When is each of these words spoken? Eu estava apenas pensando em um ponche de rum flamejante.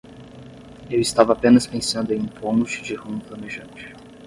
Eu 0.89 0.99
estava 0.99 1.33
apenas 1.33 1.67
pensando 1.67 2.11
em 2.11 2.21
um 2.21 2.25
ponche 2.27 2.81
de 2.81 2.95
rum 2.95 3.19
flamejante. 3.21 3.93